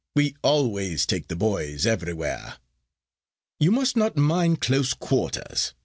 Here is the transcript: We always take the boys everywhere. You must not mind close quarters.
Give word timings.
We 0.15 0.35
always 0.41 1.05
take 1.05 1.27
the 1.27 1.35
boys 1.35 1.85
everywhere. 1.85 2.55
You 3.59 3.69
must 3.71 3.95
not 3.95 4.17
mind 4.17 4.59
close 4.59 4.95
quarters. 4.95 5.75